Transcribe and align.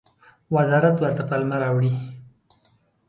وزارت 0.55 0.95
ورته 0.99 1.23
پلمه 1.29 1.57
راوړي. 1.63 1.93